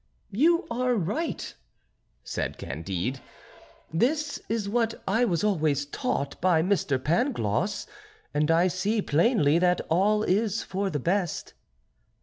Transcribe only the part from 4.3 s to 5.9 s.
is what I was always